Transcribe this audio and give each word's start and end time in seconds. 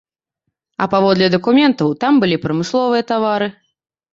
А 0.85 0.87
паводле 0.93 1.27
дакументаў, 1.35 1.93
там 2.05 2.13
былі 2.25 2.41
прамысловыя 2.47 3.03
тавары. 3.13 3.47